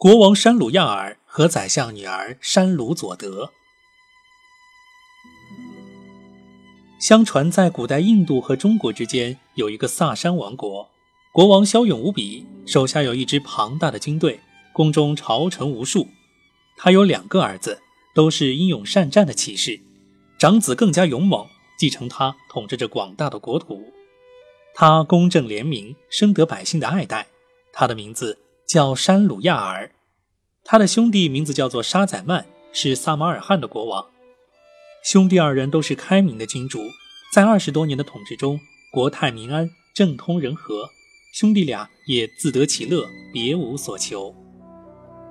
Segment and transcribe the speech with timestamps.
[0.00, 3.52] 国王山鲁亚尔和宰相女儿山鲁佐德。
[6.98, 10.88] 相传，在古代印度和中国之间有一个萨珊王国，
[11.32, 14.40] 国王骁勇无比，手下有一支庞大的军队，
[14.72, 16.08] 宫中朝臣无数。
[16.78, 17.82] 他有两个儿子，
[18.14, 19.78] 都是英勇善战的骑士，
[20.38, 21.46] 长子更加勇猛，
[21.78, 23.92] 继承他统治着广大的国土。
[24.74, 27.26] 他公正廉明，深得百姓的爱戴。
[27.70, 28.38] 他的名字。
[28.70, 29.90] 叫山鲁亚尔，
[30.62, 34.06] 他的兄弟名字叫做沙宰曼，是萨马尔汗的国王。
[35.02, 36.78] 兄弟二人都是开明的君主，
[37.34, 38.60] 在二十多年的统治中，
[38.92, 40.88] 国泰民安，政通人和，
[41.34, 44.32] 兄弟俩也自得其乐，别无所求。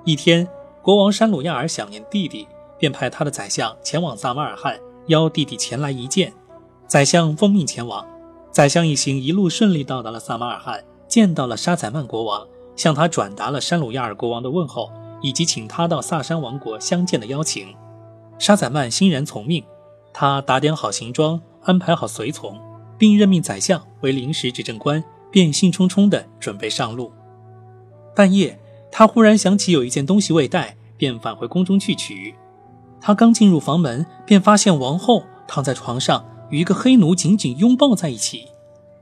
[0.04, 0.46] 一天，
[0.82, 2.46] 国王山鲁亚尔想念弟弟，
[2.78, 6.30] 便派他的宰相前往萨马尔汗，邀弟弟前来一见。
[6.86, 8.06] 宰相奉命前往，
[8.52, 12.46] 宰相一行一路顺利到达了萨马尔汗，见到了沙宰曼国王。
[12.80, 14.90] 向他转达了山鲁亚尔国王的问候，
[15.20, 17.76] 以及请他到萨珊王国相见的邀请。
[18.38, 19.62] 沙宰曼欣然从命，
[20.14, 22.58] 他打点好行装，安排好随从，
[22.96, 27.12] 并任命宰相为临时执政官，便兴冲冲地准备上路。
[28.16, 28.58] 半夜，
[28.90, 32.34] 他忽然想起有一件东西未带，便返回宫中去取。
[32.98, 38.46] 他刚进入房门，便发现王后躺在床上，与一个黑奴紧紧拥抱在一起。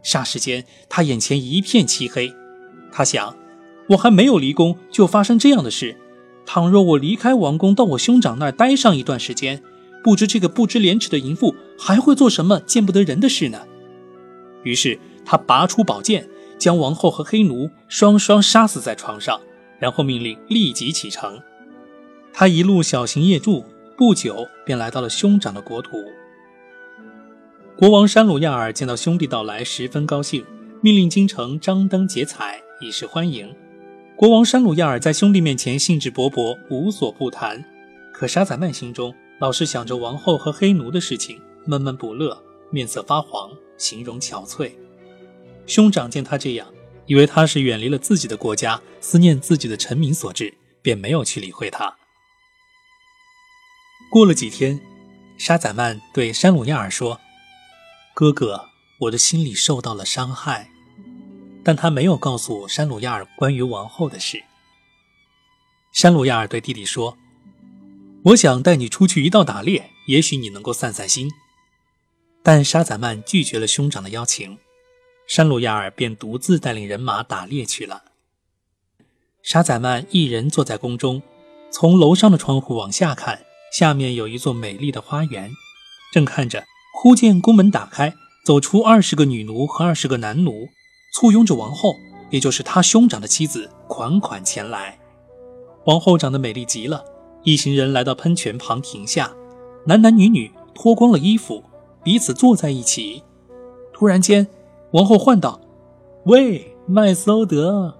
[0.03, 2.34] 霎时间，他眼前一片漆黑。
[2.91, 3.36] 他想。
[3.89, 5.97] 我还没有离宫，就发生这样的事。
[6.44, 9.62] 倘若我离开王宫，到我兄长那儿待上一段时间，
[10.03, 13.61] 不知这个不知廉耻的淫妇还会做什么见不得人的事呢？
[14.62, 16.28] 于是他拔出宝剑，
[16.59, 19.41] 将王后和黑奴双双杀死在床上，
[19.78, 21.41] 然后命令立即启程。
[22.33, 23.64] 他一路小行夜住，
[23.97, 25.91] 不久便来到了兄长的国土。
[27.77, 30.44] 国王山鲁亚尔见到兄弟到来，十分高兴，
[30.81, 33.55] 命令京城张灯结彩，以示欢迎。
[34.19, 37.64] 国王山鲁亚尔在兄弟面前兴致勃勃，无所不谈。
[38.12, 42.36] 可沙宰曼心中老是想着王后和黑奴的事情，闷闷不乐，
[42.72, 44.72] 面色发黄，形容憔悴。
[45.69, 46.66] 兄长见他这样，
[47.06, 51.97] 以为他是远离了自己的国家，思念自己的臣民所致，便没有去理会他。
[54.10, 54.81] 过了几天，
[55.38, 57.20] 沙宰曼对山鲁亚尔说
[58.16, 58.64] ：“哥哥，
[59.03, 60.70] 我的心里受到了伤害。”
[61.69, 64.43] 但他没有告诉山鲁亚尔关于王后的事。
[65.93, 67.19] 山鲁亚尔对弟弟说
[68.25, 71.31] ：“我想带你出去一道打猎，也许你能够散散心。”
[72.43, 74.56] 但沙宰曼拒绝了兄长的邀请，
[75.27, 78.05] 山鲁亚尔便独自带领人马打猎去了。
[79.43, 81.23] 沙宰曼一人坐在宫中，
[81.71, 83.45] 从楼上的窗户往下看，
[83.79, 85.50] 下面有一座美丽的花园。
[86.15, 86.65] 正看着，
[86.95, 90.71] 忽见宫门打开，走出二十个女奴和二十个男奴。
[91.12, 91.96] 簇拥着王后，
[92.30, 94.98] 也就是他兄长的妻子，款款前来。
[95.86, 97.04] 王后长得美丽极了。
[97.44, 99.32] 一行人来到喷泉旁停下，
[99.86, 101.62] 男男女女脱光了衣服，
[102.02, 103.22] 彼此坐在一起。
[103.92, 104.46] 突然间，
[104.91, 105.60] 王后唤道
[106.26, 107.96] ：“喂，麦斯欧德！”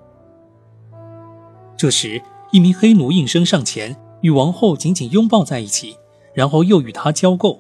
[1.79, 2.21] 这时，
[2.51, 5.97] 一名黑奴应声上前，与王后紧紧拥抱在一起，
[6.35, 7.59] 然后又与她交媾。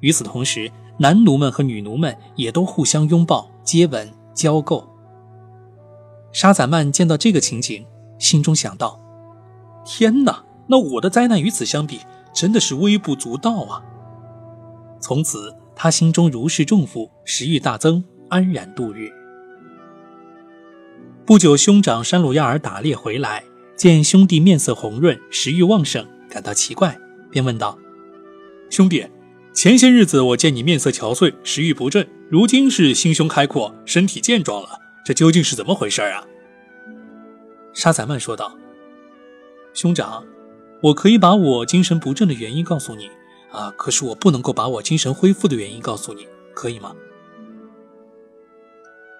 [0.00, 4.10] 与此同时，男奴们和女奴们也都互相拥抱、接吻。
[4.38, 4.86] 交媾。
[6.32, 7.84] 沙宰曼见到这个情景，
[8.20, 9.00] 心中想到
[9.84, 12.00] ：“天哪，那我的灾难与此相比，
[12.32, 13.82] 真的是微不足道啊！”
[15.02, 19.10] 从此，他心中如释重负，食欲大增，安然度日。
[21.26, 23.42] 不久，兄长山鲁亚尔打猎回来，
[23.74, 26.96] 见兄弟面色红润，食欲旺盛，感到奇怪，
[27.30, 27.76] 便问道
[28.70, 29.04] ：“兄弟。”
[29.54, 36.22] 前些日子我见你面色憔悴，食欲不振，如今是心胸开阔，身体健壮了，这究竟是怎么回事啊？
[37.72, 38.54] 沙宰曼说道
[39.72, 40.26] ：“兄长，
[40.82, 43.10] 我可以把我精神不振的原因告诉你，
[43.50, 46.94] 啊，可是我不能够把我精神恢复的原因告诉你，可以吗？”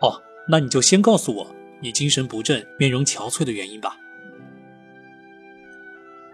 [0.02, 1.46] 哦，那你就先告诉我
[1.80, 3.96] 你精神不振、面容憔悴的原因吧，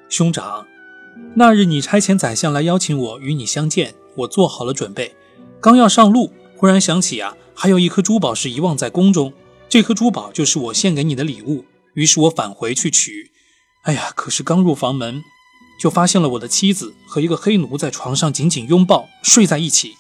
[0.09, 0.67] 兄长。
[1.37, 5.15] 那日你差遣宰相来邀请我与你相见，我做好了准备，
[5.61, 9.33] 刚要上路，忽然想起啊，还有一颗珠宝是遗忘在宫中，
[9.69, 11.67] 这颗珠宝就是我献给你的礼物。
[11.95, 13.31] 于是我返回去取，
[13.83, 15.23] 哎呀，可是刚入房门，
[15.79, 19.97] 就发现了我的妻子和一个黑奴在床上紧紧拥抱睡在一起。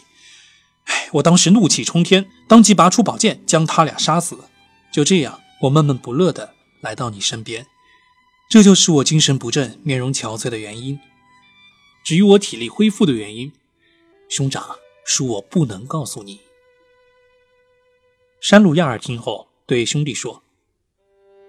[0.84, 4.38] 哎，我当时怒气冲天，当即拔出宝剑将他俩杀死。
[4.92, 7.66] 就这样，我闷闷不乐的来到你身边。
[8.48, 10.98] 这就是我精神不振、面容憔悴的原因。
[12.04, 13.52] 至于我体力恢复的原因，
[14.28, 16.40] 兄长，恕我不能告诉你。
[18.40, 20.42] 山鲁亚尔听后对兄弟说：“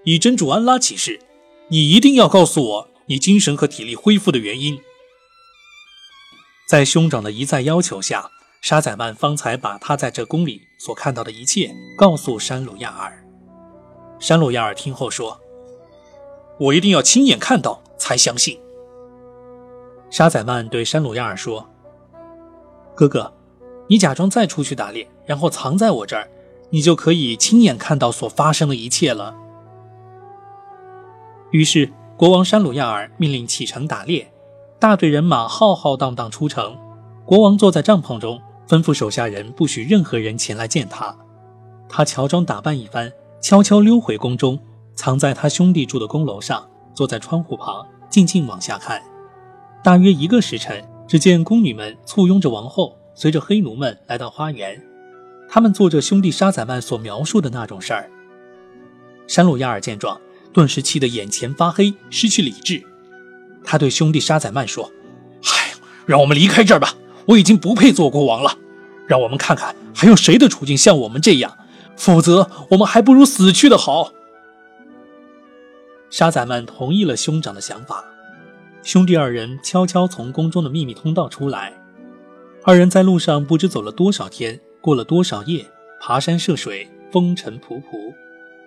[0.05, 1.19] 以真主安拉起誓，
[1.69, 4.81] 你一定要告诉我你精神和体力恢复的原因。
[6.67, 8.31] 在兄长的一再要求下，
[8.61, 13.23] 沙宰曼方才把他在这宫里所看到的一切告诉山鲁亚尔。
[14.19, 15.39] 山鲁亚尔听后说
[16.57, 18.59] ：“我一定要亲眼看到才相信。”
[20.09, 21.69] 沙宰曼对山鲁亚尔说
[22.95, 23.34] ：“哥哥，
[23.87, 26.27] 你假装再出去打猎，然后藏在我这儿，
[26.69, 29.35] 你就可以亲眼看到所发生的一切了。”
[31.51, 34.31] 于是，国王山鲁亚尔命令启程打猎，
[34.79, 36.77] 大队人马浩浩荡荡出城。
[37.25, 41.15] 国王坐在帐篷中，吩咐手下人不许任何人前来见他。
[41.87, 44.59] 他乔装打扮一番，悄悄溜回宫中，
[44.95, 49.01] 藏在他兄弟住的宫楼上，坐在窗户旁，静静往下看。
[49.83, 54.79] 大约一个时辰，只见宫女们簇拥着王后，随着黑奴们来到花园，
[55.49, 58.11] 他们做着兄弟沙宰曼所描述的那种事儿。
[59.25, 60.19] 山鲁亚尔见状。
[60.53, 62.81] 顿时气得眼前发黑，失去理智。
[63.65, 64.89] 他对兄弟沙宰曼说
[65.43, 65.73] ：“嗨，
[66.05, 66.95] 让我们离开这儿吧！
[67.25, 68.57] 我已经不配做国王了。
[69.05, 71.57] 让我们看看还有谁的处境像我们这样，
[71.97, 74.13] 否则我们还不如死去的好。”
[76.09, 78.05] 沙宰曼同意了兄长的想法。
[78.81, 81.73] 兄弟二人悄悄从宫中的秘密通道出来。
[82.67, 85.63] 二人在路上不知走了多少天，过了多少夜，
[86.01, 88.11] 爬山涉水，风尘仆仆。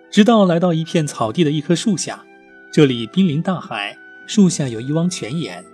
[0.09, 2.25] 直到来到一片草地的一棵树下，
[2.73, 5.65] 这里濒临大海，树下有一汪泉眼。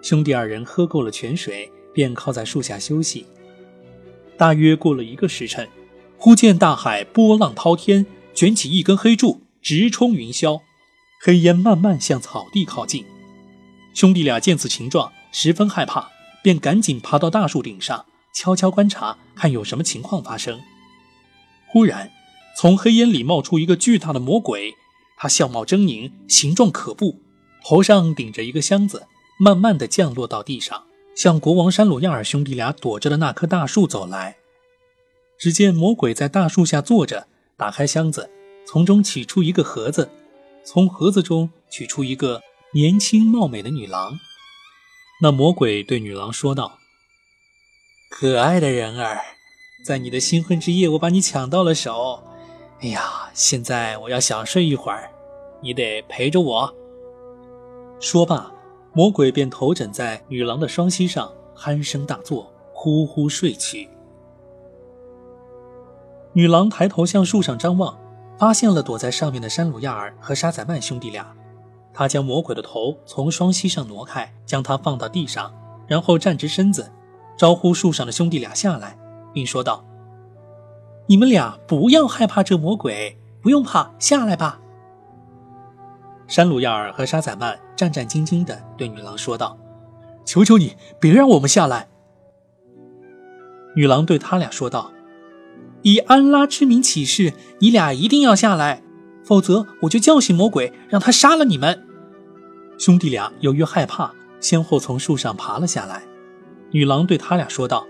[0.00, 3.26] 兄弟二人喝够了泉水，便靠在树下休息。
[4.38, 5.68] 大约过了一个时辰，
[6.16, 10.62] 忽见大海波浪滔天，卷起一根黑柱，直冲云霄，
[11.20, 13.04] 黑烟慢慢向草地靠近。
[13.92, 16.08] 兄弟俩见此情状，十分害怕，
[16.44, 18.04] 便赶紧爬到大树顶上，
[18.34, 20.60] 悄悄观察，看有什么情况发生。
[21.72, 22.10] 忽然，
[22.58, 24.74] 从黑烟里冒出一个巨大的魔鬼，
[25.16, 27.22] 他相貌狰狞，形状可怖，
[27.64, 29.06] 头上顶着一个箱子，
[29.40, 30.84] 慢慢的降落到地上，
[31.16, 34.36] 向国王山鲁亚尔兄弟俩躲着的那棵大树走来。
[35.38, 37.26] 只见魔鬼在大树下坐着，
[37.56, 38.28] 打开箱子，
[38.66, 40.10] 从中取出一个盒子，
[40.62, 42.42] 从盒子中取出一个
[42.74, 44.20] 年轻貌美的女郎。
[45.24, 46.80] 那魔鬼对女郎说道
[48.12, 49.22] ：“可爱的人儿，
[49.82, 52.22] 在你的新婚之夜，我把你抢到了手。”
[52.82, 55.10] 哎呀，现在我要想睡一会儿，
[55.62, 56.74] 你得陪着我。
[57.98, 58.52] 说罢，
[58.92, 63.88] 魔鬼便头枕在女郎的双膝上，鼾声大作，呼呼睡去。
[66.34, 67.98] 女郎抬头向树上张望，
[68.38, 71.34] 发现了躲在上面的山鲁亚尔和沙宰曼兄弟俩。
[71.94, 75.54] 他将魔鬼的头从双膝上挪开，将它放到地上，
[75.86, 76.90] 然后站直身子，
[77.38, 78.98] 招呼树上的兄弟俩下来，
[79.32, 79.84] 并说道。
[81.06, 84.60] 你们俩不要害怕这魔鬼，不用怕，下来吧。
[86.26, 89.58] 山鲁亚尔和沙宰曼战战兢兢地对女郎说道
[90.24, 91.88] ：“求求你，别让我们下来。”
[93.76, 94.90] 女郎对他俩说道
[95.82, 98.82] ：“以安拉之名起誓，你俩一定要下来，
[99.24, 101.86] 否则我就叫醒魔鬼，让他杀了你们。”
[102.78, 106.02] 兄弟俩由于害怕，先后从树上爬了下来。
[106.70, 107.86] 女郎对他俩说道：“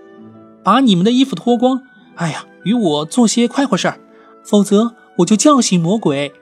[0.63, 1.83] 把你们的衣服脱光。”
[2.17, 3.99] 哎呀，与我做些快活事儿，
[4.45, 6.33] 否则我就叫醒魔鬼。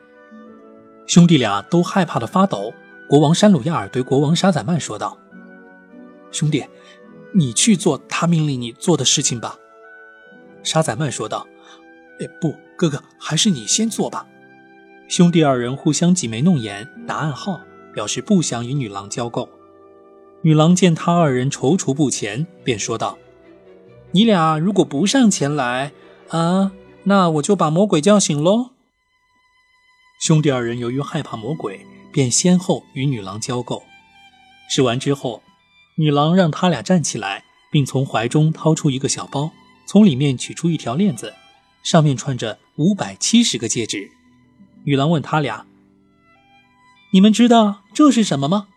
[1.07, 2.75] 兄弟俩都害怕的发抖。
[3.09, 5.19] 国王山鲁亚尔对国王沙宰曼说道
[6.33, 6.65] ：“兄弟，
[7.35, 9.57] 你去做他命令你做的事情吧。”
[10.65, 11.47] 沙宰曼说道
[12.21, 14.27] ：“哎，不，哥哥，还是你先做吧。”
[15.13, 17.61] 兄弟二人互相挤眉弄眼，打暗号，
[17.93, 19.47] 表示不想与女郎交媾。
[20.41, 23.19] 女郎见他二人踌躇不前，便说道。
[24.13, 25.93] 你俩如果不上前来，
[26.31, 26.73] 啊，
[27.05, 28.71] 那我就把魔鬼叫醒喽。
[30.19, 33.83] 兄弟二人由于害怕魔鬼，便先后与女郎交媾。
[34.71, 35.43] 试完之后，
[35.99, 39.51] 女郎让他俩站起来，并从怀中掏出一个小包，
[39.87, 41.35] 从里面取出一条链子，
[41.83, 44.11] 上面串着五百七十个戒指。
[44.85, 45.67] 女郎问他俩
[47.13, 48.69] ：“你们知道这是什么吗？”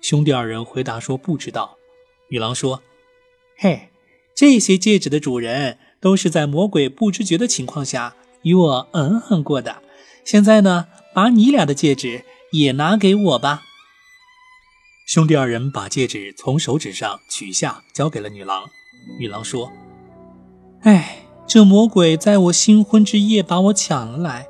[0.00, 1.76] 兄弟二人回答说：“不知道。”
[2.30, 2.82] 女郎说
[3.58, 3.88] ：“嘿。”
[4.32, 9.82] 这些戒指的主人都是在魔鬼不知觉的情况下与我嗯哼过的。
[10.24, 13.64] 现在呢，把你俩的戒指也拿给我吧。
[15.06, 18.64] 兄弟二人把戒指从手指上取下，交给了女郎。
[19.18, 19.70] 女郎说
[20.84, 24.46] ：“哎，这魔鬼在我新婚之夜把我抢了来，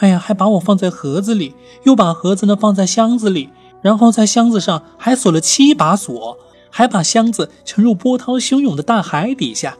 [0.00, 1.54] 哎呀，还把我放在盒子里，
[1.84, 3.48] 又把盒子呢放在箱子里，
[3.80, 6.36] 然后在箱子上还锁了七把锁。”
[6.72, 9.76] 还把箱子沉入波涛汹涌的大海底下。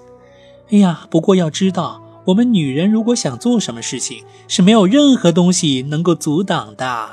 [0.70, 7.08] 哎呀，不过要知道，我们女人如果想做什么事情，是没有任何东西能够阻挡的。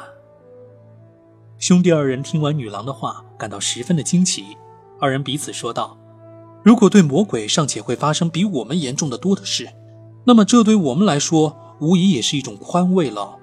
[1.60, 4.46] 兄弟二人听完女郎的话，感到十分的惊奇。
[5.00, 5.96] 二人彼此说道
[6.66, 9.70] ：“如果对魔鬼尚且会发生比我们严重的多的事，
[10.24, 13.40] 那么这对我们来说，无疑也是一种宽慰了。”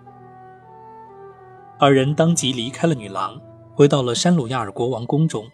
[1.79, 3.41] 二人当即离开了女郎，
[3.75, 5.51] 回到了山鲁亚尔国王宫中。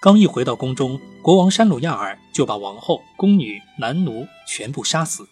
[0.00, 5.28] 刚一回到宫中，国王山鲁亚尔就把王后、宫女、男奴全部杀死。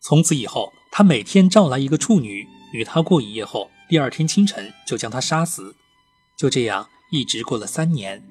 [0.00, 5.74] 从此以后，他每天召来一个处女与他过一夜后，第二天清晨就将他杀死。
[6.36, 8.22] 就这样一直过了三年，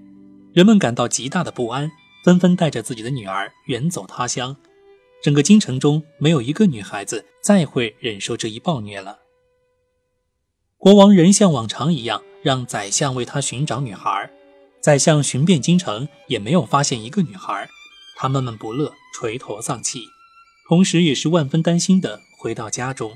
[0.54, 1.92] 人们感到极大的不安，
[2.24, 4.56] 纷纷带着自己的女儿远走他乡。
[5.22, 9.20] 整个京城中没有一个女孩子再会忍受这一暴虐了。
[10.78, 14.30] 国王仍像往常一样，让宰相为他寻找女孩。
[14.80, 17.68] 宰相寻遍京城，也没有发现一个女孩。
[18.16, 20.02] 他闷闷不乐，垂头丧气。
[20.70, 23.12] 同时，也是万分担心的回到家中。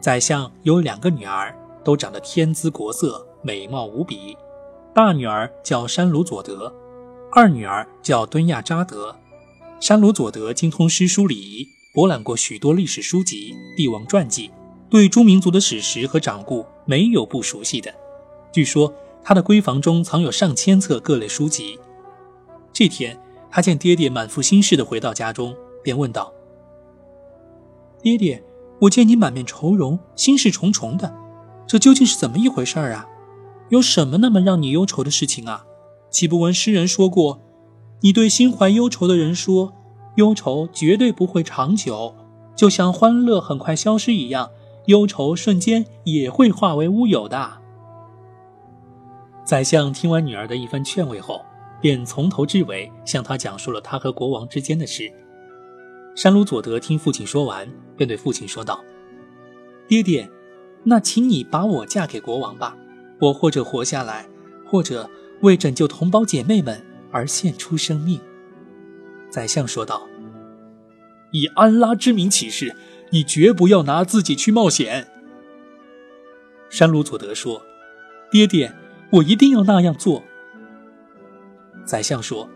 [0.00, 4.36] 宰相有两个女儿，都长得天姿国色，美貌无比。
[4.94, 6.74] 大女儿叫山鲁佐德，
[7.32, 9.16] 二女儿叫敦亚扎德。
[9.80, 14.50] 山鲁佐德精通诗书礼仪，博览过许多历史书籍、帝王传记，
[14.90, 17.94] 对诸民族的史实和掌故没有不熟悉的。
[18.52, 18.92] 据说
[19.22, 21.78] 他的闺房中藏有上千册各类书籍。
[22.72, 23.16] 这天，
[23.50, 25.56] 他见爹爹满腹心事的回到家中。
[25.80, 26.34] 便问道
[28.02, 28.42] ：“爹爹，
[28.80, 31.14] 我见你满面愁容，心事重重的，
[31.66, 33.06] 这究竟是怎么一回事儿啊？
[33.70, 35.64] 有什么那么让你忧愁的事情啊？
[36.10, 37.40] 岂不闻诗人说过，
[38.00, 39.72] 你对心怀忧愁的人说，
[40.16, 42.14] 忧愁绝对不会长久，
[42.54, 44.50] 就像欢乐很快消失一样，
[44.86, 47.58] 忧愁瞬间也会化为乌有的。”
[49.44, 51.40] 宰相听完女儿的一番劝慰后，
[51.80, 55.10] 便从头至尾向他讲述了他和国王之间的事。
[56.14, 58.80] 山鲁佐德听父亲说完，便对父亲说道
[59.88, 60.28] ：“爹爹，
[60.84, 62.76] 那请你把我嫁给国王吧，
[63.20, 64.28] 我或者活下来，
[64.66, 65.08] 或者
[65.40, 68.20] 为拯救同胞姐妹们而献出生命。”
[69.30, 70.06] 宰相说道
[71.32, 72.74] ：“以安拉之名起誓，
[73.10, 75.08] 你绝不要拿自己去冒险。”
[76.70, 77.62] 山鲁佐德说
[78.30, 78.72] ：“爹爹，
[79.12, 80.22] 我一定要那样做。”
[81.84, 82.48] 宰相说：“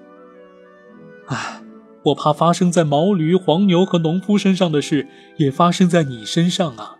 [1.28, 1.58] 唉。”
[2.06, 5.06] 我怕发生在毛驴、黄牛和农夫身上的事，
[5.36, 6.96] 也发生在你身上啊。”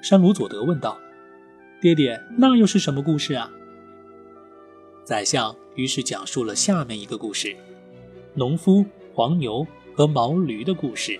[0.00, 0.96] 山鲁佐德问道。
[1.82, 3.50] “爹爹，那又是什么故事啊？”
[5.02, 7.56] 宰相于是讲述了下面一个故事：
[8.34, 8.84] 农夫、
[9.14, 11.18] 黄牛和毛驴的故事。